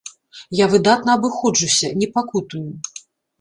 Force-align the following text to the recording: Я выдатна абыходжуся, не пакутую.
Я 0.59 0.65
выдатна 0.71 1.11
абыходжуся, 1.17 1.93
не 2.01 2.07
пакутую. 2.17 2.67